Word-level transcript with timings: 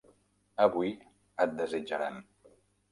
Avui 0.65 0.91
et 1.47 1.55
desitjaran. 1.61 2.21